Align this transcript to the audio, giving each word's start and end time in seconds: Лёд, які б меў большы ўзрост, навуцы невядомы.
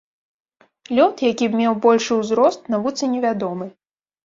Лёд, 0.99 1.15
які 1.33 1.45
б 1.51 1.61
меў 1.61 1.77
большы 1.85 2.19
ўзрост, 2.23 2.67
навуцы 2.77 3.13
невядомы. 3.15 3.73